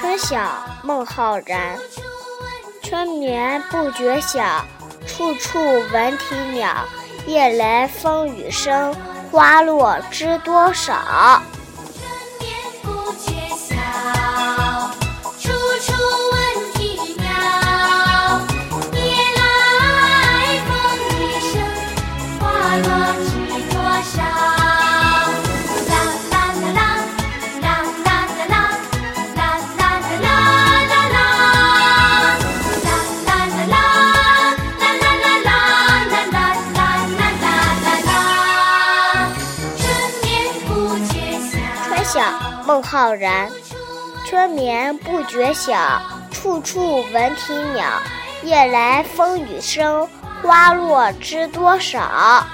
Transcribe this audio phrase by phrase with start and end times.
[0.00, 0.40] 春晓
[0.82, 1.78] 孟浩然，
[2.82, 4.64] 春眠不觉晓，
[5.06, 5.60] 处处
[5.92, 6.74] 闻啼鸟。
[7.26, 8.94] 夜来风雨声，
[9.30, 11.42] 花落知多少。
[42.14, 42.22] 晓，
[42.64, 43.50] 孟浩然。
[44.24, 47.84] 春眠不觉晓，处处闻啼鸟。
[48.44, 50.08] 夜来风雨声，
[50.40, 52.46] 花落知多少。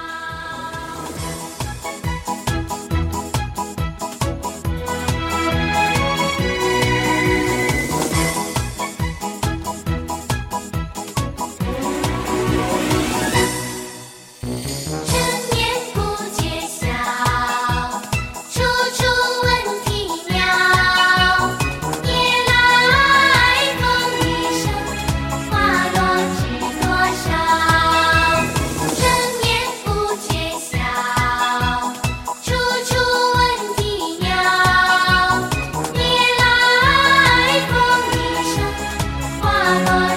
[39.71, 40.10] my